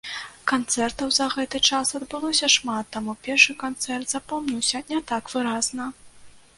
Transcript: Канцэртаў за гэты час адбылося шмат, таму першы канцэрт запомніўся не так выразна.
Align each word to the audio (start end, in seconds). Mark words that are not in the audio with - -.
Канцэртаў 0.51 1.11
за 1.17 1.27
гэты 1.35 1.61
час 1.69 1.91
адбылося 2.01 2.51
шмат, 2.55 2.85
таму 2.97 3.17
першы 3.31 3.57
канцэрт 3.63 4.05
запомніўся 4.19 4.85
не 4.93 4.99
так 5.15 5.23
выразна. 5.37 5.85